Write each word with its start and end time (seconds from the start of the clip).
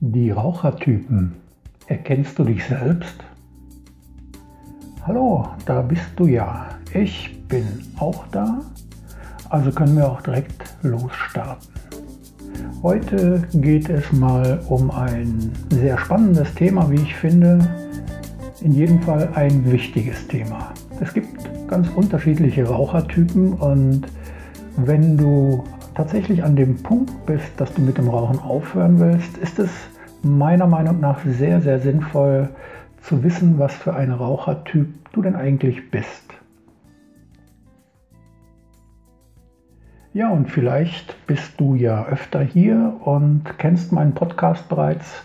Die 0.00 0.30
Rauchertypen. 0.30 1.32
Erkennst 1.86 2.38
du 2.38 2.44
dich 2.44 2.62
selbst? 2.66 3.24
Hallo, 5.06 5.48
da 5.64 5.80
bist 5.80 6.10
du 6.16 6.26
ja. 6.26 6.66
Ich 6.92 7.34
bin 7.48 7.64
auch 7.98 8.26
da. 8.30 8.60
Also 9.48 9.70
können 9.70 9.96
wir 9.96 10.06
auch 10.06 10.20
direkt 10.20 10.76
losstarten. 10.82 11.66
Heute 12.82 13.42
geht 13.54 13.88
es 13.88 14.12
mal 14.12 14.60
um 14.68 14.90
ein 14.90 15.50
sehr 15.70 15.96
spannendes 15.96 16.52
Thema, 16.54 16.90
wie 16.90 16.96
ich 16.96 17.14
finde. 17.14 17.58
In 18.60 18.72
jedem 18.72 19.00
Fall 19.00 19.30
ein 19.34 19.64
wichtiges 19.72 20.28
Thema. 20.28 20.74
Es 21.00 21.14
gibt 21.14 21.48
ganz 21.68 21.88
unterschiedliche 21.88 22.68
Rauchertypen 22.68 23.54
und 23.54 24.02
wenn 24.76 25.16
du 25.16 25.64
tatsächlich 25.96 26.44
an 26.44 26.56
dem 26.56 26.82
Punkt 26.82 27.24
bist, 27.24 27.58
dass 27.58 27.72
du 27.72 27.80
mit 27.80 27.96
dem 27.96 28.08
Rauchen 28.08 28.38
aufhören 28.38 29.00
willst, 29.00 29.38
ist 29.38 29.58
es 29.58 29.70
meiner 30.22 30.66
Meinung 30.66 31.00
nach 31.00 31.20
sehr, 31.24 31.62
sehr 31.62 31.80
sinnvoll 31.80 32.50
zu 33.00 33.24
wissen, 33.24 33.58
was 33.58 33.74
für 33.74 33.94
ein 33.94 34.12
Rauchertyp 34.12 34.88
du 35.12 35.22
denn 35.22 35.34
eigentlich 35.34 35.90
bist. 35.90 36.34
Ja, 40.12 40.30
und 40.30 40.50
vielleicht 40.50 41.26
bist 41.26 41.58
du 41.58 41.74
ja 41.74 42.06
öfter 42.06 42.40
hier 42.42 42.94
und 43.04 43.44
kennst 43.58 43.92
meinen 43.92 44.12
Podcast 44.12 44.68
bereits. 44.68 45.24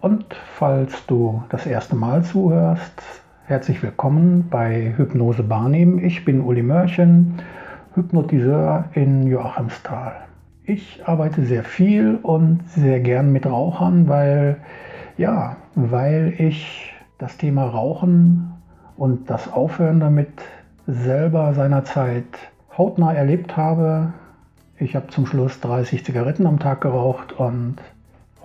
Und 0.00 0.24
falls 0.54 1.04
du 1.06 1.42
das 1.48 1.66
erste 1.66 1.96
Mal 1.96 2.22
zuhörst, 2.22 3.02
herzlich 3.46 3.82
willkommen 3.82 4.48
bei 4.50 4.94
Hypnose 4.96 5.42
Barnehmen. 5.42 5.98
Ich 6.04 6.24
bin 6.24 6.40
Uli 6.42 6.62
Mörchen 6.62 7.40
Hypnotiseur 7.94 8.86
in 8.94 9.26
Joachimsthal. 9.26 10.14
Ich 10.64 11.02
arbeite 11.04 11.44
sehr 11.44 11.62
viel 11.62 12.18
und 12.22 12.60
sehr 12.68 13.00
gern 13.00 13.32
mit 13.32 13.44
Rauchern, 13.44 14.08
weil, 14.08 14.56
ja, 15.18 15.56
weil 15.74 16.32
ich 16.38 16.94
das 17.18 17.36
Thema 17.36 17.64
Rauchen 17.66 18.54
und 18.96 19.28
das 19.28 19.52
Aufhören 19.52 20.00
damit 20.00 20.30
selber 20.86 21.52
seinerzeit 21.52 22.24
hautnah 22.78 23.12
erlebt 23.12 23.56
habe. 23.58 24.14
Ich 24.78 24.96
habe 24.96 25.08
zum 25.08 25.26
Schluss 25.26 25.60
30 25.60 26.02
Zigaretten 26.04 26.46
am 26.46 26.58
Tag 26.58 26.80
geraucht 26.80 27.34
und 27.34 27.76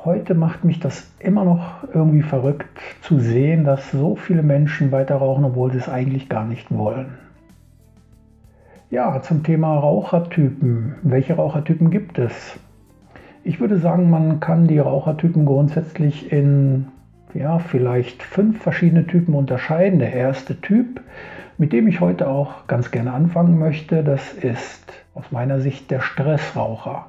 heute 0.04 0.36
macht 0.36 0.66
mich 0.66 0.82
das 0.82 1.09
immer 1.20 1.45
noch 1.45 1.86
irgendwie 1.94 2.22
verrückt 2.22 2.67
zu 3.02 3.20
sehen, 3.20 3.64
dass 3.64 3.92
so 3.92 4.17
viele 4.17 4.44
Menschen 4.44 4.92
weiter 4.92 5.16
rauchen, 5.16 5.45
obwohl 5.45 5.72
sie 5.72 5.78
es 5.78 5.88
eigentlich 5.88 6.28
gar 6.28 6.44
nicht 6.44 6.70
wollen. 6.70 7.27
Ja, 8.90 9.22
zum 9.22 9.44
Thema 9.44 9.78
Rauchertypen. 9.78 10.96
Welche 11.04 11.34
Rauchertypen 11.34 11.92
gibt 11.92 12.18
es? 12.20 12.58
Ich 13.44 13.60
würde 13.60 13.80
sagen, 13.80 14.10
man 14.10 14.40
kann 14.40 14.66
die 14.66 14.80
Rauchertypen 14.80 15.46
grundsätzlich 15.46 16.32
in 16.32 16.88
ja, 17.34 17.60
vielleicht 17.60 18.24
fünf 18.24 18.62
verschiedene 18.62 19.06
Typen 19.06 19.36
unterscheiden. 19.36 20.00
Der 20.00 20.14
erste 20.14 20.62
Typ, 20.62 21.02
mit 21.58 21.74
dem 21.74 21.90
ich 21.90 22.00
heute 22.00 22.30
auch 22.30 22.66
ganz 22.68 22.90
gerne 22.90 23.12
anfangen 23.12 23.60
möchte, 23.60 24.06
das 24.06 24.32
ist 24.32 24.94
aus 25.14 25.34
meiner 25.34 25.60
Sicht 25.60 25.92
der 25.92 26.00
Stressraucher. 26.00 27.08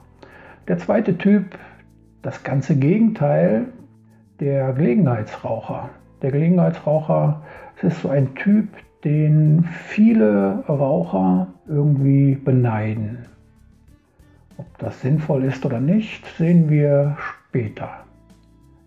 Der 0.67 0.79
zweite 0.79 1.17
Typ, 1.17 1.57
das 2.23 2.43
ganze 2.43 2.75
Gegenteil, 2.75 3.67
der 4.41 4.73
Gelegenheitsraucher. 4.73 5.91
Der 6.23 6.33
Gelegenheitsraucher 6.33 7.43
ist 7.83 8.03
so 8.03 8.09
ein 8.09 8.35
Typ, 8.35 8.67
den 9.05 9.65
viele 9.65 10.65
Raucher 10.69 11.49
irgendwie 11.69 12.35
beneiden. 12.35 13.27
Ob 14.57 14.67
das 14.79 15.01
sinnvoll 15.01 15.45
ist 15.45 15.65
oder 15.65 15.81
nicht, 15.81 16.27
sehen 16.37 16.69
wir 16.69 17.17
später. 17.19 17.89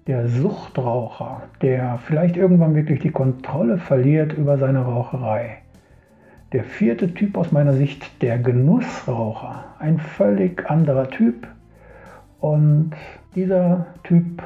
Der 0.07 0.27
Suchtraucher, 0.27 1.43
der 1.61 1.99
vielleicht 2.05 2.35
irgendwann 2.35 2.75
wirklich 2.75 2.99
die 2.99 3.11
Kontrolle 3.11 3.77
verliert 3.77 4.33
über 4.33 4.57
seine 4.57 4.79
Raucherei. 4.79 5.59
Der 6.51 6.65
vierte 6.65 7.13
Typ 7.13 7.37
aus 7.37 7.53
meiner 7.53 7.73
Sicht, 7.73 8.21
der 8.21 8.37
Genussraucher. 8.37 9.63
Ein 9.79 9.99
völlig 9.99 10.69
anderer 10.69 11.09
Typ. 11.09 11.47
Und 12.41 12.91
dieser 13.35 13.85
Typ 14.03 14.43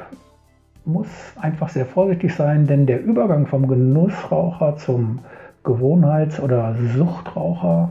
muss 0.86 1.08
einfach 1.38 1.70
sehr 1.70 1.88
vorsichtig 1.88 2.36
sein, 2.36 2.68
denn 2.68 2.86
der 2.86 3.04
Übergang 3.04 3.48
vom 3.48 3.68
Genussraucher 3.68 4.78
zum 4.78 5.20
Gewohnheits- 5.66 6.40
oder 6.40 6.76
Suchtraucher, 6.96 7.90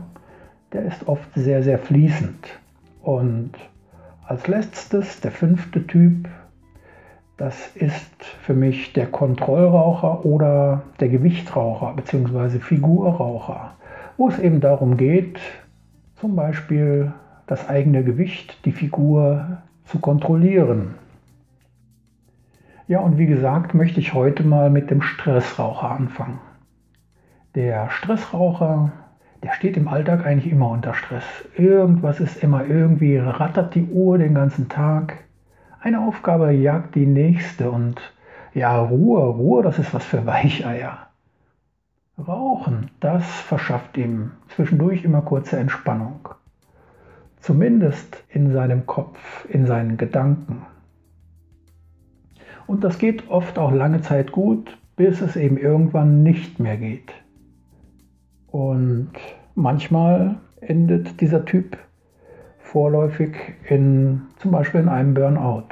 der 0.73 0.85
ist 0.85 1.07
oft 1.07 1.27
sehr, 1.35 1.61
sehr 1.61 1.77
fließend. 1.77 2.47
Und 3.03 3.51
als 4.25 4.47
letztes, 4.47 5.21
der 5.21 5.31
fünfte 5.31 5.85
Typ, 5.85 6.27
das 7.37 7.75
ist 7.75 8.23
für 8.23 8.53
mich 8.53 8.93
der 8.93 9.07
Kontrollraucher 9.07 10.25
oder 10.25 10.83
der 10.99 11.09
Gewichtraucher 11.09 11.93
bzw. 11.95 12.59
Figurraucher, 12.59 13.73
wo 14.17 14.29
es 14.29 14.39
eben 14.39 14.61
darum 14.61 14.97
geht, 14.97 15.39
zum 16.15 16.35
Beispiel 16.35 17.11
das 17.45 17.67
eigene 17.69 18.03
Gewicht, 18.03 18.65
die 18.65 18.71
Figur 18.71 19.57
zu 19.83 19.99
kontrollieren. 19.99 20.95
Ja, 22.87 22.99
und 22.99 23.17
wie 23.17 23.25
gesagt, 23.25 23.73
möchte 23.73 23.99
ich 23.99 24.13
heute 24.13 24.43
mal 24.43 24.69
mit 24.69 24.89
dem 24.89 25.01
Stressraucher 25.01 25.91
anfangen. 25.91 26.39
Der 27.55 27.89
Stressraucher, 27.89 28.91
der 29.41 29.53
steht 29.53 29.77
im 29.77 29.87
Alltag 29.87 30.25
eigentlich 30.25 30.51
immer 30.51 30.69
unter 30.71 30.93
Stress. 30.93 31.23
Irgendwas 31.55 32.19
ist 32.19 32.43
immer 32.43 32.65
irgendwie, 32.65 33.15
rattert 33.17 33.75
die 33.75 33.85
Uhr 33.85 34.17
den 34.17 34.35
ganzen 34.35 34.67
Tag. 34.67 35.23
Eine 35.79 36.01
Aufgabe 36.01 36.51
jagt 36.51 36.95
die 36.95 37.05
nächste 37.05 37.71
und 37.71 38.01
ja, 38.53 38.77
Ruhe, 38.77 39.23
Ruhe, 39.23 39.63
das 39.63 39.79
ist 39.79 39.93
was 39.93 40.03
für 40.03 40.25
Weicheier. 40.25 41.07
Rauchen, 42.17 42.91
das 42.99 43.23
verschafft 43.23 43.95
ihm 43.95 44.31
zwischendurch 44.49 45.05
immer 45.05 45.21
kurze 45.21 45.57
Entspannung. 45.57 46.27
Zumindest 47.39 48.21
in 48.27 48.51
seinem 48.51 48.85
Kopf, 48.85 49.45
in 49.47 49.65
seinen 49.65 49.95
Gedanken. 49.95 50.65
Und 52.67 52.83
das 52.83 52.97
geht 52.97 53.29
oft 53.29 53.57
auch 53.57 53.71
lange 53.71 54.01
Zeit 54.01 54.33
gut, 54.33 54.77
bis 54.97 55.21
es 55.21 55.37
eben 55.37 55.57
irgendwann 55.57 56.21
nicht 56.21 56.59
mehr 56.59 56.75
geht. 56.75 57.13
Und 58.55 59.09
manchmal 59.55 60.37
endet 60.61 61.19
dieser 61.19 61.43
Typ 61.43 61.77
vorläufig 62.59 63.35
in 63.67 64.21
zum 64.37 64.51
Beispiel 64.51 64.79
in 64.79 64.87
einem 64.87 65.13
Burnout. 65.13 65.67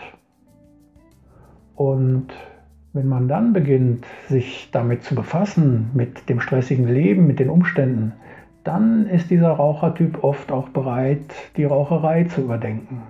Und 1.75 2.27
wenn 2.91 3.07
man 3.07 3.29
dann 3.29 3.53
beginnt, 3.53 4.05
sich 4.27 4.67
damit 4.73 5.05
zu 5.05 5.15
befassen, 5.15 5.91
mit 5.93 6.27
dem 6.27 6.41
stressigen 6.41 6.85
Leben, 6.85 7.25
mit 7.25 7.39
den 7.39 7.49
Umständen, 7.49 8.11
dann 8.65 9.07
ist 9.07 9.31
dieser 9.31 9.51
Rauchertyp 9.51 10.21
oft 10.21 10.51
auch 10.51 10.67
bereit, 10.67 11.33
die 11.55 11.63
Raucherei 11.63 12.25
zu 12.25 12.41
überdenken. 12.41 13.03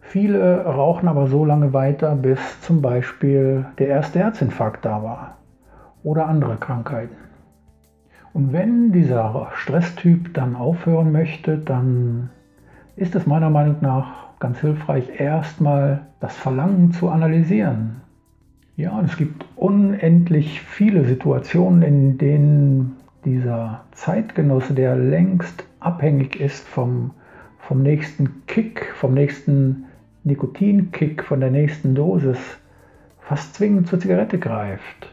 Viele 0.00 0.64
rauchen 0.64 1.08
aber 1.08 1.26
so 1.26 1.44
lange 1.44 1.74
weiter, 1.74 2.16
bis 2.16 2.62
zum 2.62 2.80
Beispiel 2.80 3.66
der 3.78 3.88
erste 3.88 4.20
Herzinfarkt 4.20 4.86
da 4.86 5.02
war 5.02 5.36
oder 6.02 6.26
andere 6.26 6.56
Krankheiten. 6.56 7.27
Und 8.32 8.52
wenn 8.52 8.92
dieser 8.92 9.48
Stresstyp 9.54 10.34
dann 10.34 10.56
aufhören 10.56 11.12
möchte, 11.12 11.58
dann 11.58 12.30
ist 12.96 13.14
es 13.14 13.26
meiner 13.26 13.50
Meinung 13.50 13.76
nach 13.80 14.38
ganz 14.40 14.60
hilfreich, 14.60 15.20
erstmal 15.20 16.06
das 16.20 16.36
Verlangen 16.36 16.92
zu 16.92 17.08
analysieren. 17.08 18.02
Ja, 18.76 19.00
es 19.02 19.16
gibt 19.16 19.44
unendlich 19.56 20.60
viele 20.60 21.04
Situationen, 21.04 21.82
in 21.82 22.18
denen 22.18 22.96
dieser 23.24 23.84
Zeitgenosse, 23.92 24.74
der 24.74 24.96
längst 24.96 25.64
abhängig 25.80 26.40
ist 26.40 26.66
vom, 26.66 27.10
vom 27.58 27.82
nächsten 27.82 28.46
Kick, 28.46 28.92
vom 28.94 29.14
nächsten 29.14 29.86
Nikotinkick, 30.22 31.24
von 31.24 31.40
der 31.40 31.50
nächsten 31.50 31.94
Dosis, 31.94 32.38
fast 33.20 33.54
zwingend 33.54 33.88
zur 33.88 33.98
Zigarette 33.98 34.38
greift. 34.38 35.12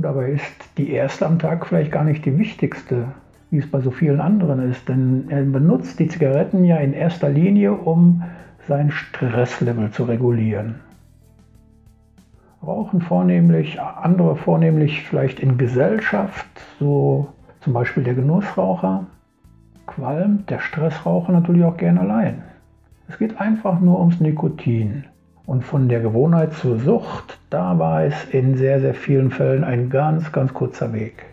Und 0.00 0.04
dabei 0.04 0.30
ist 0.30 0.78
die 0.78 0.92
erste 0.92 1.26
am 1.26 1.38
Tag 1.38 1.66
vielleicht 1.66 1.92
gar 1.92 2.04
nicht 2.04 2.24
die 2.24 2.38
wichtigste, 2.38 3.08
wie 3.50 3.58
es 3.58 3.70
bei 3.70 3.82
so 3.82 3.90
vielen 3.90 4.18
anderen 4.18 4.70
ist. 4.70 4.88
Denn 4.88 5.26
er 5.28 5.42
benutzt 5.42 5.98
die 5.98 6.08
Zigaretten 6.08 6.64
ja 6.64 6.78
in 6.78 6.94
erster 6.94 7.28
Linie, 7.28 7.72
um 7.72 8.22
sein 8.66 8.90
Stresslevel 8.90 9.90
zu 9.90 10.04
regulieren. 10.04 10.76
Rauchen 12.66 13.02
vornehmlich, 13.02 13.78
andere 13.78 14.36
vornehmlich 14.36 15.02
vielleicht 15.02 15.38
in 15.38 15.58
Gesellschaft, 15.58 16.48
so 16.78 17.28
zum 17.60 17.74
Beispiel 17.74 18.02
der 18.02 18.14
Genussraucher, 18.14 19.04
qualmt 19.86 20.48
der 20.48 20.60
Stressraucher 20.60 21.32
natürlich 21.32 21.64
auch 21.64 21.76
gern 21.76 21.98
allein. 21.98 22.40
Es 23.06 23.18
geht 23.18 23.38
einfach 23.38 23.80
nur 23.80 24.00
ums 24.00 24.18
Nikotin. 24.18 25.04
Und 25.50 25.64
von 25.64 25.88
der 25.88 25.98
Gewohnheit 25.98 26.52
zur 26.52 26.78
Sucht, 26.78 27.40
da 27.50 27.76
war 27.76 28.04
es 28.04 28.14
in 28.26 28.56
sehr, 28.56 28.80
sehr 28.80 28.94
vielen 28.94 29.32
Fällen 29.32 29.64
ein 29.64 29.90
ganz, 29.90 30.30
ganz 30.30 30.54
kurzer 30.54 30.92
Weg. 30.92 31.26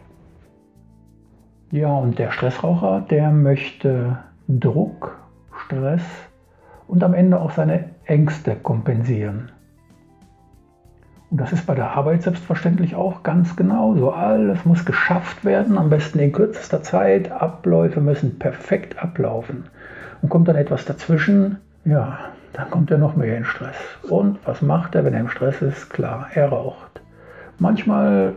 Ja, 1.69 1.89
und 1.89 2.17
der 2.17 2.31
Stressraucher, 2.31 3.05
der 3.11 3.29
möchte 3.29 4.17
Druck, 4.47 5.15
Stress 5.55 6.01
und 6.87 7.03
am 7.03 7.13
Ende 7.13 7.39
auch 7.39 7.51
seine 7.51 7.91
Ängste 8.05 8.55
kompensieren. 8.55 9.51
Und 11.29 11.39
das 11.39 11.53
ist 11.53 11.67
bei 11.67 11.75
der 11.75 11.91
Arbeit 11.91 12.23
selbstverständlich 12.23 12.95
auch 12.95 13.21
ganz 13.21 13.55
genauso. 13.55 14.09
Alles 14.09 14.65
muss 14.65 14.83
geschafft 14.83 15.45
werden, 15.45 15.77
am 15.77 15.91
besten 15.91 16.17
in 16.17 16.31
kürzester 16.31 16.81
Zeit. 16.81 17.31
Abläufe 17.31 18.01
müssen 18.01 18.39
perfekt 18.39 18.97
ablaufen. 18.97 19.65
Und 20.23 20.29
kommt 20.29 20.47
dann 20.47 20.55
etwas 20.55 20.85
dazwischen, 20.85 21.57
ja, 21.85 22.17
dann 22.53 22.69
kommt 22.69 22.91
er 22.91 22.97
noch 22.97 23.15
mehr 23.15 23.37
in 23.37 23.45
Stress. 23.45 23.75
Und 24.09 24.39
was 24.45 24.61
macht 24.61 24.95
er, 24.95 25.05
wenn 25.05 25.13
er 25.13 25.21
im 25.21 25.29
Stress 25.29 25.61
ist? 25.61 25.89
Klar, 25.89 26.27
er 26.33 26.49
raucht. 26.49 27.01
Manchmal 27.59 28.33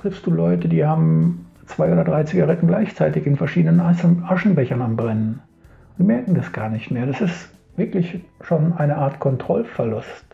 triffst 0.00 0.26
du 0.26 0.30
Leute, 0.30 0.68
die 0.68 0.84
haben 0.84 1.46
zwei 1.66 1.92
oder 1.92 2.04
drei 2.04 2.24
Zigaretten 2.24 2.66
gleichzeitig 2.66 3.26
in 3.26 3.36
verschiedenen 3.36 3.80
Aschenbechern 3.80 4.82
am 4.82 4.96
Brennen. 4.96 5.40
Die 5.98 6.02
merken 6.02 6.34
das 6.34 6.52
gar 6.52 6.68
nicht 6.68 6.90
mehr. 6.90 7.06
Das 7.06 7.20
ist 7.20 7.50
wirklich 7.76 8.20
schon 8.40 8.72
eine 8.74 8.96
Art 8.96 9.18
Kontrollverlust. 9.20 10.24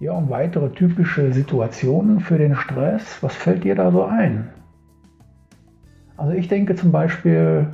Ja, 0.00 0.12
und 0.12 0.30
weitere 0.30 0.70
typische 0.70 1.32
Situationen 1.32 2.20
für 2.20 2.38
den 2.38 2.54
Stress, 2.54 3.22
was 3.22 3.34
fällt 3.34 3.64
dir 3.64 3.74
da 3.74 3.90
so 3.90 4.04
ein? 4.04 4.48
Also 6.16 6.32
ich 6.32 6.48
denke 6.48 6.74
zum 6.74 6.90
Beispiel 6.90 7.66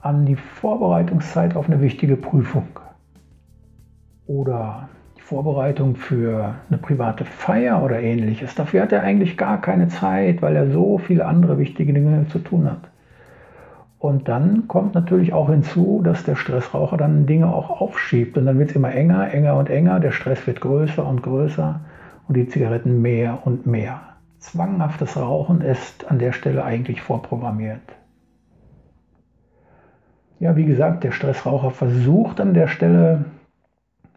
an 0.00 0.26
die 0.26 0.36
Vorbereitungszeit 0.36 1.56
auf 1.56 1.66
eine 1.66 1.80
wichtige 1.80 2.16
Prüfung 2.16 2.68
oder 4.26 4.88
die 5.16 5.22
Vorbereitung 5.22 5.96
für 5.96 6.54
eine 6.68 6.78
private 6.78 7.24
Feier 7.24 7.82
oder 7.82 8.00
ähnliches. 8.00 8.54
Dafür 8.54 8.82
hat 8.82 8.92
er 8.92 9.02
eigentlich 9.02 9.36
gar 9.36 9.60
keine 9.60 9.88
Zeit, 9.88 10.42
weil 10.42 10.56
er 10.56 10.70
so 10.70 10.98
viele 10.98 11.26
andere 11.26 11.58
wichtige 11.58 11.92
Dinge 11.92 12.26
zu 12.28 12.38
tun 12.38 12.70
hat. 12.70 12.90
Und 13.98 14.28
dann 14.28 14.68
kommt 14.68 14.94
natürlich 14.94 15.32
auch 15.32 15.48
hinzu, 15.48 16.02
dass 16.04 16.24
der 16.24 16.36
Stressraucher 16.36 16.98
dann 16.98 17.24
Dinge 17.24 17.46
auch 17.46 17.80
aufschiebt. 17.80 18.36
Und 18.36 18.44
dann 18.44 18.58
wird 18.58 18.70
es 18.70 18.76
immer 18.76 18.92
enger, 18.92 19.32
enger 19.32 19.56
und 19.56 19.70
enger. 19.70 19.98
Der 19.98 20.10
Stress 20.10 20.46
wird 20.46 20.60
größer 20.60 21.06
und 21.06 21.22
größer 21.22 21.80
und 22.28 22.36
die 22.36 22.46
Zigaretten 22.46 23.00
mehr 23.00 23.38
und 23.46 23.66
mehr. 23.66 24.00
Zwanghaftes 24.40 25.16
Rauchen 25.16 25.62
ist 25.62 26.10
an 26.10 26.18
der 26.18 26.32
Stelle 26.32 26.64
eigentlich 26.64 27.00
vorprogrammiert. 27.00 27.80
Ja, 30.38 30.54
wie 30.54 30.66
gesagt, 30.66 31.04
der 31.04 31.12
Stressraucher 31.12 31.70
versucht 31.70 32.42
an 32.42 32.52
der 32.52 32.66
Stelle 32.66 33.24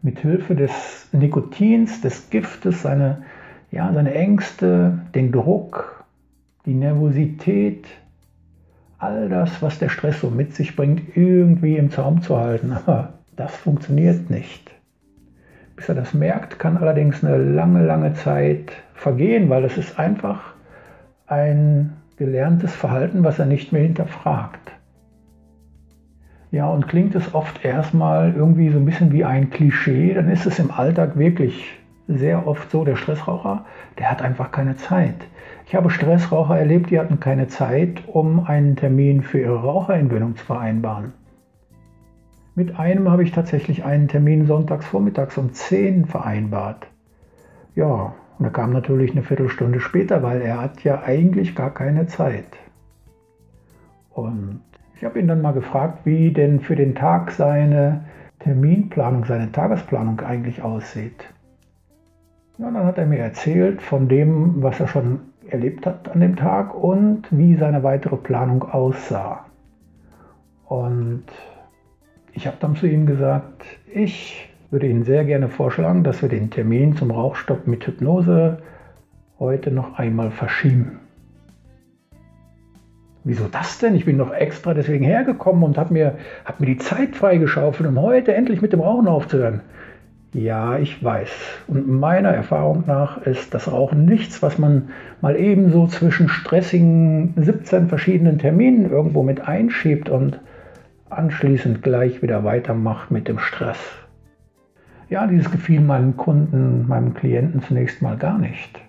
mit 0.01 0.19
Hilfe 0.19 0.55
des 0.55 1.07
Nikotins, 1.11 2.01
des 2.01 2.29
Giftes, 2.29 2.81
seine, 2.81 3.23
ja, 3.71 3.91
seine 3.91 4.13
Ängste, 4.13 4.99
den 5.15 5.31
Druck, 5.31 6.05
die 6.65 6.73
Nervosität, 6.73 7.87
all 8.99 9.29
das, 9.29 9.61
was 9.61 9.79
der 9.79 9.89
Stress 9.89 10.21
so 10.21 10.29
mit 10.29 10.53
sich 10.55 10.75
bringt, 10.75 11.15
irgendwie 11.15 11.77
im 11.77 11.91
Zaum 11.91 12.21
zu 12.21 12.37
halten. 12.37 12.71
Aber 12.71 13.13
das 13.35 13.55
funktioniert 13.55 14.29
nicht. 14.29 14.71
Bis 15.75 15.89
er 15.89 15.95
das 15.95 16.13
merkt, 16.13 16.57
kann 16.57 16.77
allerdings 16.77 17.23
eine 17.23 17.37
lange, 17.37 17.85
lange 17.85 18.13
Zeit 18.15 18.71
vergehen, 18.95 19.49
weil 19.49 19.61
das 19.61 19.77
ist 19.77 19.99
einfach 19.99 20.53
ein 21.27 21.93
gelerntes 22.17 22.73
Verhalten, 22.73 23.23
was 23.23 23.37
er 23.37 23.45
nicht 23.45 23.71
mehr 23.71 23.83
hinterfragt. 23.83 24.71
Ja, 26.51 26.69
und 26.69 26.87
klingt 26.87 27.13
es 27.15 27.35
oft 27.35 27.65
erstmal 27.65 28.33
irgendwie 28.33 28.69
so 28.69 28.77
ein 28.77 28.85
bisschen 28.85 29.11
wie 29.11 29.25
ein 29.25 29.49
Klischee, 29.49 30.13
dann 30.13 30.29
ist 30.29 30.45
es 30.45 30.59
im 30.59 30.71
Alltag 30.71 31.17
wirklich 31.17 31.77
sehr 32.07 32.47
oft 32.47 32.71
so, 32.71 32.85
der 32.85 32.95
Stressraucher, 32.95 33.65
der 33.99 34.09
hat 34.09 34.21
einfach 34.21 34.51
keine 34.51 34.77
Zeit. 34.77 35.27
Ich 35.65 35.75
habe 35.75 35.89
Stressraucher 35.89 36.57
erlebt, 36.57 36.89
die 36.89 36.99
hatten 36.99 37.19
keine 37.19 37.49
Zeit, 37.49 38.03
um 38.07 38.45
einen 38.45 38.77
Termin 38.77 39.21
für 39.21 39.39
ihre 39.39 39.61
Raucherentwöhnung 39.61 40.37
zu 40.37 40.45
vereinbaren. 40.45 41.11
Mit 42.55 42.79
einem 42.79 43.11
habe 43.11 43.23
ich 43.23 43.33
tatsächlich 43.33 43.83
einen 43.83 44.07
Termin 44.07 44.47
sonntags 44.47 44.85
vormittags 44.85 45.37
um 45.37 45.53
10 45.53 46.05
vereinbart. 46.05 46.87
Ja, 47.75 48.15
und 48.39 48.45
er 48.45 48.51
kam 48.51 48.71
natürlich 48.71 49.11
eine 49.11 49.23
Viertelstunde 49.23 49.81
später, 49.81 50.23
weil 50.23 50.41
er 50.41 50.61
hat 50.61 50.83
ja 50.83 51.03
eigentlich 51.03 51.55
gar 51.55 51.73
keine 51.73 52.07
Zeit. 52.07 52.57
Und 54.11 54.61
ich 54.97 55.03
habe 55.03 55.19
ihn 55.19 55.27
dann 55.27 55.41
mal 55.41 55.53
gefragt, 55.53 56.05
wie 56.05 56.31
denn 56.31 56.59
für 56.59 56.75
den 56.75 56.95
Tag 56.95 57.29
seine 57.31 58.05
Terminplanung, 58.39 59.25
seine 59.25 59.51
Tagesplanung 59.51 60.19
eigentlich 60.21 60.63
aussieht. 60.63 61.25
Ja, 62.57 62.71
dann 62.71 62.83
hat 62.83 62.97
er 62.97 63.05
mir 63.05 63.19
erzählt 63.19 63.83
von 63.83 64.07
dem, 64.07 64.63
was 64.63 64.79
er 64.79 64.87
schon 64.87 65.19
erlebt 65.47 65.85
hat 65.85 66.09
an 66.09 66.19
dem 66.19 66.35
Tag 66.35 66.73
und 66.73 67.27
wie 67.29 67.55
seine 67.55 67.83
weitere 67.83 68.17
Planung 68.17 68.63
aussah. 68.63 69.45
Und 70.65 71.25
ich 72.33 72.47
habe 72.47 72.57
dann 72.59 72.75
zu 72.75 72.87
ihm 72.87 73.05
gesagt, 73.05 73.63
ich 73.93 74.49
würde 74.71 74.87
Ihnen 74.87 75.03
sehr 75.03 75.23
gerne 75.25 75.47
vorschlagen, 75.47 76.03
dass 76.03 76.23
wir 76.23 76.29
den 76.29 76.49
Termin 76.49 76.95
zum 76.95 77.11
Rauchstopp 77.11 77.67
mit 77.67 77.85
Hypnose 77.85 78.57
heute 79.39 79.69
noch 79.71 79.99
einmal 79.99 80.31
verschieben. 80.31 80.99
Wieso 83.27 83.49
das 83.49 83.77
denn? 83.79 83.93
Ich 83.93 84.05
bin 84.05 84.15
noch 84.15 84.33
extra 84.33 84.73
deswegen 84.73 85.03
hergekommen 85.03 85.61
und 85.63 85.77
habe 85.77 85.91
mir, 85.91 86.15
hab 86.45 86.61
mir 86.61 86.65
die 86.67 86.77
Zeit 86.77 87.13
freigeschaufelt, 87.13 87.89
um 87.89 87.99
heute 88.01 88.33
endlich 88.33 88.61
mit 88.61 88.71
dem 88.71 88.79
Rauchen 88.79 89.09
aufzuhören. 89.09 89.59
Ja, 90.31 90.77
ich 90.77 91.03
weiß. 91.03 91.29
Und 91.67 91.89
meiner 91.89 92.29
Erfahrung 92.29 92.85
nach 92.87 93.21
ist 93.23 93.53
das 93.53 93.69
Rauchen 93.69 94.05
nichts, 94.05 94.41
was 94.41 94.57
man 94.57 94.91
mal 95.19 95.35
ebenso 95.35 95.87
zwischen 95.87 96.29
stressigen 96.29 97.33
17 97.35 97.89
verschiedenen 97.89 98.39
Terminen 98.39 98.89
irgendwo 98.89 99.23
mit 99.23 99.45
einschiebt 99.45 100.07
und 100.07 100.39
anschließend 101.09 101.81
gleich 101.81 102.21
wieder 102.21 102.45
weitermacht 102.45 103.11
mit 103.11 103.27
dem 103.27 103.39
Stress. 103.39 103.79
Ja, 105.09 105.27
dieses 105.27 105.51
gefiel 105.51 105.81
meinem 105.81 106.15
Kunden, 106.15 106.87
meinem 106.87 107.13
Klienten 107.13 107.61
zunächst 107.61 108.01
mal 108.01 108.15
gar 108.15 108.37
nicht. 108.37 108.86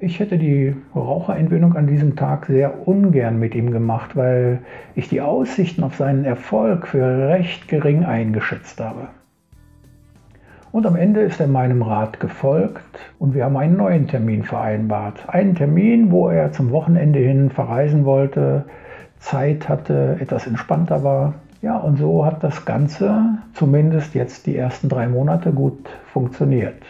Ich 0.00 0.20
hätte 0.20 0.38
die 0.38 0.76
Raucherentwöhnung 0.94 1.74
an 1.74 1.88
diesem 1.88 2.14
Tag 2.14 2.46
sehr 2.46 2.86
ungern 2.86 3.40
mit 3.40 3.56
ihm 3.56 3.72
gemacht, 3.72 4.14
weil 4.14 4.60
ich 4.94 5.08
die 5.08 5.20
Aussichten 5.20 5.82
auf 5.82 5.96
seinen 5.96 6.24
Erfolg 6.24 6.86
für 6.86 7.28
recht 7.28 7.66
gering 7.66 8.04
eingeschätzt 8.04 8.78
habe. 8.78 9.08
Und 10.70 10.86
am 10.86 10.94
Ende 10.94 11.22
ist 11.22 11.40
er 11.40 11.48
meinem 11.48 11.82
Rat 11.82 12.20
gefolgt 12.20 13.00
und 13.18 13.34
wir 13.34 13.44
haben 13.44 13.56
einen 13.56 13.76
neuen 13.76 14.06
Termin 14.06 14.44
vereinbart. 14.44 15.28
Einen 15.28 15.56
Termin, 15.56 16.12
wo 16.12 16.28
er 16.28 16.52
zum 16.52 16.70
Wochenende 16.70 17.18
hin 17.18 17.50
verreisen 17.50 18.04
wollte, 18.04 18.66
Zeit 19.18 19.68
hatte, 19.68 20.18
etwas 20.20 20.46
entspannter 20.46 21.02
war. 21.02 21.34
Ja, 21.60 21.76
und 21.76 21.96
so 21.98 22.24
hat 22.24 22.44
das 22.44 22.64
Ganze 22.64 23.38
zumindest 23.52 24.14
jetzt 24.14 24.46
die 24.46 24.56
ersten 24.56 24.88
drei 24.88 25.08
Monate 25.08 25.50
gut 25.50 25.88
funktioniert. 26.12 26.84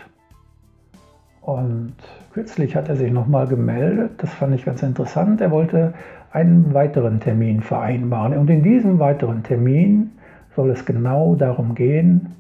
Und 1.41 1.95
kürzlich 2.39 2.77
hat 2.77 2.89
er 2.89 2.95
sich 2.95 3.11
nochmal 3.11 3.49
gemeldet, 3.49 4.13
das 4.19 4.33
fand 4.33 4.55
ich 4.55 4.65
ganz 4.65 4.81
interessant. 4.85 5.41
Er 5.41 5.51
wollte 5.51 5.95
einen 6.31 6.73
weiteren 6.73 7.19
Termin 7.19 7.63
vereinbaren. 7.63 8.39
Und 8.39 8.49
in 8.49 8.63
diesem 8.63 9.01
weiteren 9.01 9.43
Termin 9.43 10.13
soll 10.55 10.71
es 10.71 10.85
genau 10.85 11.35
darum 11.35 11.75
gehen, 11.75 12.37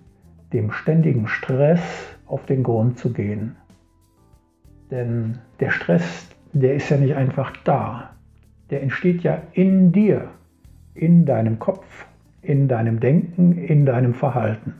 dem 0.52 0.70
ständigen 0.70 1.26
Stress 1.26 1.80
auf 2.28 2.46
den 2.46 2.62
Grund 2.62 2.96
zu 2.96 3.12
gehen. 3.12 3.56
Denn 4.92 5.38
der 5.58 5.70
Stress, 5.70 6.28
der 6.52 6.74
ist 6.74 6.90
ja 6.90 6.96
nicht 6.96 7.16
einfach 7.16 7.52
da. 7.64 8.10
Der 8.70 8.84
entsteht 8.84 9.24
ja 9.24 9.42
in 9.52 9.90
dir, 9.90 10.28
in 10.94 11.26
deinem 11.26 11.58
Kopf, 11.58 12.06
in 12.40 12.68
deinem 12.68 13.00
Denken, 13.00 13.58
in 13.58 13.84
deinem 13.84 14.14
Verhalten. 14.14 14.74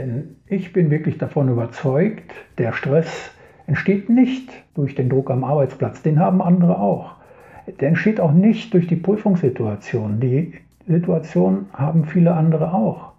Denn 0.00 0.36
ich 0.46 0.72
bin 0.72 0.90
wirklich 0.90 1.18
davon 1.18 1.50
überzeugt, 1.50 2.32
der 2.56 2.72
Stress 2.72 3.32
entsteht 3.66 4.08
nicht 4.08 4.50
durch 4.74 4.94
den 4.94 5.10
Druck 5.10 5.30
am 5.30 5.44
Arbeitsplatz, 5.44 6.00
den 6.00 6.18
haben 6.18 6.40
andere 6.40 6.78
auch. 6.78 7.16
Der 7.80 7.88
entsteht 7.88 8.18
auch 8.18 8.32
nicht 8.32 8.72
durch 8.72 8.86
die 8.86 8.96
Prüfungssituation. 8.96 10.18
Die 10.18 10.54
Situation 10.88 11.66
haben 11.74 12.06
viele 12.06 12.32
andere 12.32 12.72
auch. 12.72 13.12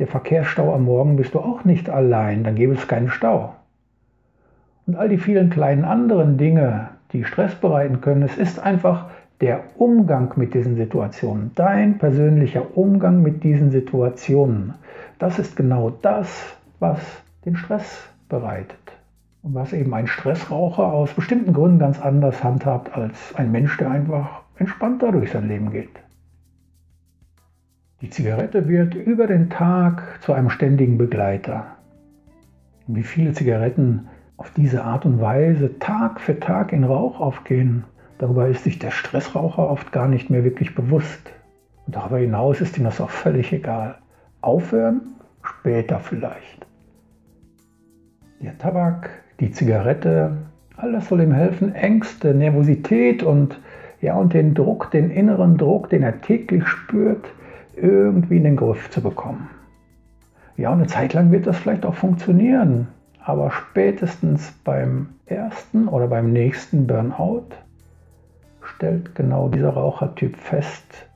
Der 0.00 0.08
Verkehrsstau 0.08 0.74
am 0.74 0.86
Morgen 0.86 1.14
bist 1.14 1.32
du 1.32 1.38
auch 1.38 1.64
nicht 1.64 1.88
allein, 1.88 2.42
dann 2.42 2.56
gäbe 2.56 2.74
es 2.74 2.88
keinen 2.88 3.08
Stau. 3.08 3.54
Und 4.88 4.96
all 4.96 5.08
die 5.08 5.18
vielen 5.18 5.50
kleinen 5.50 5.84
anderen 5.84 6.38
Dinge, 6.38 6.88
die 7.12 7.22
Stress 7.22 7.54
bereiten 7.54 8.00
können, 8.00 8.22
es 8.22 8.36
ist 8.36 8.58
einfach 8.58 9.10
der 9.40 9.60
Umgang 9.76 10.32
mit 10.34 10.54
diesen 10.54 10.74
Situationen, 10.74 11.52
dein 11.54 11.98
persönlicher 11.98 12.76
Umgang 12.76 13.22
mit 13.22 13.44
diesen 13.44 13.70
Situationen. 13.70 14.74
Das 15.18 15.38
ist 15.38 15.56
genau 15.56 15.90
das, 15.90 16.56
was 16.78 17.00
den 17.44 17.56
Stress 17.56 18.08
bereitet. 18.28 18.76
Und 19.42 19.54
was 19.54 19.72
eben 19.72 19.94
ein 19.94 20.08
Stressraucher 20.08 20.92
aus 20.92 21.12
bestimmten 21.14 21.52
Gründen 21.52 21.78
ganz 21.78 22.00
anders 22.00 22.42
handhabt 22.42 22.94
als 22.94 23.34
ein 23.36 23.52
Mensch, 23.52 23.76
der 23.78 23.90
einfach 23.90 24.42
entspannter 24.58 25.12
durch 25.12 25.32
sein 25.32 25.48
Leben 25.48 25.70
geht. 25.70 26.00
Die 28.02 28.10
Zigarette 28.10 28.68
wird 28.68 28.94
über 28.94 29.26
den 29.26 29.48
Tag 29.48 30.20
zu 30.20 30.34
einem 30.34 30.50
ständigen 30.50 30.98
Begleiter. 30.98 31.64
Und 32.86 32.96
wie 32.96 33.02
viele 33.02 33.32
Zigaretten 33.32 34.08
auf 34.36 34.50
diese 34.50 34.84
Art 34.84 35.06
und 35.06 35.20
Weise 35.20 35.78
Tag 35.78 36.20
für 36.20 36.38
Tag 36.38 36.72
in 36.72 36.84
Rauch 36.84 37.20
aufgehen, 37.20 37.84
darüber 38.18 38.48
ist 38.48 38.64
sich 38.64 38.78
der 38.78 38.90
Stressraucher 38.90 39.70
oft 39.70 39.92
gar 39.92 40.08
nicht 40.08 40.28
mehr 40.28 40.44
wirklich 40.44 40.74
bewusst. 40.74 41.32
Und 41.86 41.96
darüber 41.96 42.18
hinaus 42.18 42.60
ist 42.60 42.76
ihm 42.76 42.84
das 42.84 43.00
auch 43.00 43.10
völlig 43.10 43.52
egal. 43.52 43.96
Aufhören? 44.46 45.16
Später 45.42 45.98
vielleicht. 45.98 46.66
Der 48.40 48.56
Tabak, 48.58 49.10
die 49.40 49.50
Zigarette, 49.50 50.36
alles 50.76 51.08
soll 51.08 51.22
ihm 51.22 51.32
helfen, 51.32 51.74
Ängste, 51.74 52.32
Nervosität 52.32 53.24
und 53.24 53.60
ja, 54.00 54.14
und 54.14 54.34
den 54.34 54.54
Druck, 54.54 54.92
den 54.92 55.10
inneren 55.10 55.56
Druck, 55.56 55.90
den 55.90 56.04
er 56.04 56.20
täglich 56.20 56.64
spürt, 56.64 57.26
irgendwie 57.74 58.36
in 58.36 58.44
den 58.44 58.56
Griff 58.56 58.88
zu 58.90 59.00
bekommen. 59.00 59.50
Ja, 60.56 60.70
und 60.70 60.78
eine 60.78 60.86
Zeit 60.86 61.12
lang 61.12 61.32
wird 61.32 61.48
das 61.48 61.58
vielleicht 61.58 61.84
auch 61.84 61.96
funktionieren, 61.96 62.86
aber 63.24 63.50
spätestens 63.50 64.52
beim 64.62 65.08
ersten 65.26 65.88
oder 65.88 66.06
beim 66.06 66.32
nächsten 66.32 66.86
Burnout 66.86 67.48
stellt 68.62 69.12
genau 69.16 69.48
dieser 69.48 69.70
Rauchertyp 69.70 70.36
fest, 70.36 71.08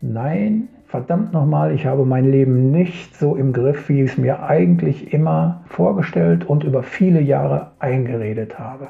nein, 0.00 0.68
verdammt 0.88 1.34
nochmal, 1.34 1.72
ich 1.72 1.86
habe 1.86 2.06
mein 2.06 2.24
Leben 2.24 2.70
nicht 2.70 3.14
so 3.14 3.36
im 3.36 3.52
Griff, 3.52 3.88
wie 3.90 4.02
ich 4.02 4.12
es 4.12 4.18
mir 4.18 4.42
eigentlich 4.42 5.12
immer 5.12 5.60
vorgestellt 5.66 6.48
und 6.48 6.64
über 6.64 6.82
viele 6.82 7.20
Jahre 7.20 7.72
eingeredet 7.78 8.58
habe. 8.58 8.88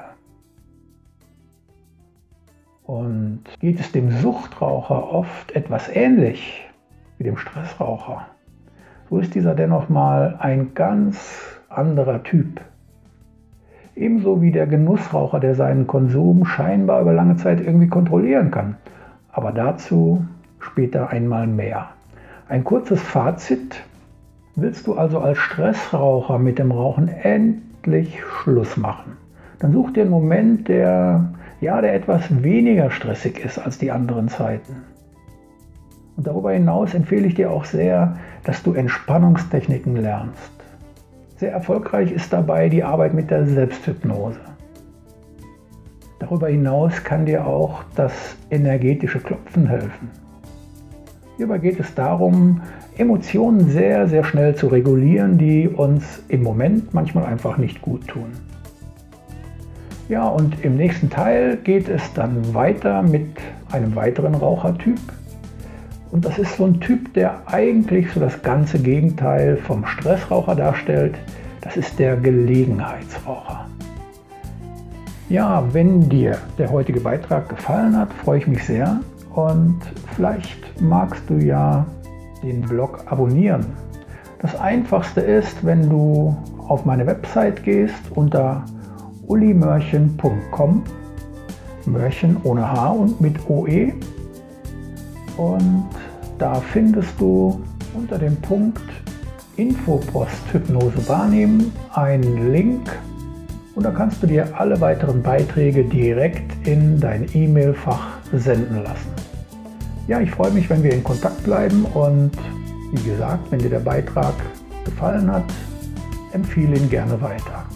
Und 2.84 3.40
geht 3.60 3.80
es 3.80 3.92
dem 3.92 4.10
Suchtraucher 4.12 5.12
oft 5.12 5.54
etwas 5.54 5.94
ähnlich 5.94 6.64
wie 7.18 7.24
dem 7.24 7.36
Stressraucher, 7.36 8.26
so 9.10 9.18
ist 9.18 9.34
dieser 9.34 9.54
dennoch 9.54 9.88
mal 9.88 10.36
ein 10.38 10.74
ganz 10.74 11.60
anderer 11.68 12.22
Typ. 12.22 12.60
Ebenso 13.96 14.40
wie 14.40 14.52
der 14.52 14.68
Genussraucher, 14.68 15.40
der 15.40 15.56
seinen 15.56 15.88
Konsum 15.88 16.44
scheinbar 16.44 17.00
über 17.00 17.12
lange 17.12 17.36
Zeit 17.36 17.60
irgendwie 17.60 17.88
kontrollieren 17.88 18.52
kann. 18.52 18.76
Aber 19.32 19.50
dazu 19.50 20.24
später 20.60 21.10
einmal 21.10 21.46
mehr. 21.46 21.90
Ein 22.48 22.64
kurzes 22.64 23.00
Fazit. 23.00 23.82
Willst 24.56 24.86
du 24.86 24.94
also 24.94 25.20
als 25.20 25.38
Stressraucher 25.38 26.38
mit 26.38 26.58
dem 26.58 26.72
Rauchen 26.72 27.08
endlich 27.08 28.20
Schluss 28.24 28.76
machen? 28.76 29.16
Dann 29.58 29.72
such 29.72 29.92
dir 29.92 30.02
einen 30.02 30.10
Moment, 30.10 30.68
der, 30.68 31.32
ja, 31.60 31.80
der 31.80 31.94
etwas 31.94 32.42
weniger 32.42 32.90
stressig 32.90 33.44
ist 33.44 33.58
als 33.58 33.78
die 33.78 33.90
anderen 33.90 34.28
Zeiten. 34.28 34.84
Und 36.16 36.26
darüber 36.26 36.52
hinaus 36.52 36.94
empfehle 36.94 37.26
ich 37.26 37.34
dir 37.34 37.50
auch 37.50 37.64
sehr, 37.64 38.16
dass 38.44 38.62
du 38.62 38.72
Entspannungstechniken 38.72 39.96
lernst. 39.96 40.52
Sehr 41.36 41.52
erfolgreich 41.52 42.10
ist 42.10 42.32
dabei 42.32 42.68
die 42.68 42.82
Arbeit 42.82 43.14
mit 43.14 43.30
der 43.30 43.46
Selbsthypnose. 43.46 44.40
Darüber 46.18 46.48
hinaus 46.48 47.04
kann 47.04 47.26
dir 47.26 47.46
auch 47.46 47.84
das 47.94 48.12
energetische 48.50 49.20
Klopfen 49.20 49.68
helfen. 49.68 50.10
Hierbei 51.38 51.58
geht 51.58 51.80
es 51.80 51.94
darum, 51.94 52.60
Emotionen 52.98 53.70
sehr, 53.70 54.06
sehr 54.08 54.24
schnell 54.24 54.54
zu 54.54 54.66
regulieren, 54.66 55.38
die 55.38 55.68
uns 55.68 56.22
im 56.28 56.42
Moment 56.42 56.92
manchmal 56.92 57.24
einfach 57.24 57.56
nicht 57.56 57.80
gut 57.80 58.06
tun. 58.06 58.32
Ja, 60.10 60.26
und 60.26 60.62
im 60.64 60.76
nächsten 60.76 61.08
Teil 61.08 61.56
geht 61.56 61.88
es 61.88 62.12
dann 62.12 62.54
weiter 62.54 63.02
mit 63.02 63.28
einem 63.70 63.94
weiteren 63.94 64.34
Rauchertyp, 64.34 64.98
und 66.10 66.24
das 66.24 66.38
ist 66.38 66.56
so 66.56 66.64
ein 66.64 66.80
Typ, 66.80 67.12
der 67.14 67.42
eigentlich 67.46 68.10
so 68.12 68.20
das 68.20 68.40
ganze 68.42 68.78
Gegenteil 68.78 69.56
vom 69.56 69.84
Stressraucher 69.84 70.54
darstellt. 70.54 71.14
Das 71.60 71.76
ist 71.76 71.98
der 71.98 72.16
Gelegenheitsraucher. 72.16 73.66
Ja, 75.28 75.62
wenn 75.72 76.08
dir 76.08 76.38
der 76.56 76.70
heutige 76.70 77.00
Beitrag 77.00 77.50
gefallen 77.50 77.96
hat, 77.96 78.10
freue 78.14 78.38
ich 78.38 78.46
mich 78.46 78.64
sehr. 78.64 79.00
Und 79.38 79.78
vielleicht 80.16 80.82
magst 80.82 81.22
du 81.30 81.34
ja 81.34 81.86
den 82.42 82.60
Blog 82.62 83.04
abonnieren. 83.06 83.66
Das 84.40 84.56
einfachste 84.56 85.20
ist, 85.20 85.64
wenn 85.64 85.88
du 85.88 86.36
auf 86.66 86.84
meine 86.84 87.06
Website 87.06 87.62
gehst 87.62 88.02
unter 88.16 88.64
ulimörchen.com, 89.28 90.82
Mörchen 91.86 92.36
ohne 92.42 92.68
H 92.68 92.88
und 92.90 93.20
mit 93.20 93.48
OE 93.48 93.92
und 95.36 95.86
da 96.38 96.54
findest 96.54 97.20
du 97.20 97.60
unter 97.94 98.18
dem 98.18 98.34
Punkt 98.38 98.82
Infopost 99.56 100.52
Hypnose 100.52 101.08
wahrnehmen 101.08 101.72
einen 101.92 102.50
Link 102.50 102.90
und 103.76 103.84
da 103.84 103.92
kannst 103.92 104.20
du 104.20 104.26
dir 104.26 104.48
alle 104.58 104.80
weiteren 104.80 105.22
Beiträge 105.22 105.84
direkt 105.84 106.66
in 106.66 106.98
dein 106.98 107.28
E-Mail-Fach 107.32 108.18
senden 108.32 108.82
lassen. 108.82 109.17
Ja, 110.08 110.22
ich 110.22 110.30
freue 110.30 110.50
mich, 110.50 110.70
wenn 110.70 110.82
wir 110.82 110.94
in 110.94 111.04
Kontakt 111.04 111.44
bleiben 111.44 111.84
und 111.84 112.30
wie 112.92 113.10
gesagt, 113.10 113.52
wenn 113.52 113.58
dir 113.58 113.68
der 113.68 113.80
Beitrag 113.80 114.32
gefallen 114.86 115.30
hat, 115.30 115.44
empfehle 116.32 116.78
ihn 116.78 116.88
gerne 116.88 117.20
weiter. 117.20 117.66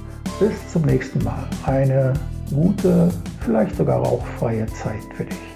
Bis 0.40 0.52
zum 0.72 0.80
nächsten 0.82 1.22
Mal. 1.22 1.46
Eine 1.66 2.14
gute, 2.50 3.10
vielleicht 3.40 3.76
sogar 3.76 3.98
rauchfreie 3.98 4.64
Zeit 4.68 5.04
für 5.14 5.24
dich. 5.24 5.51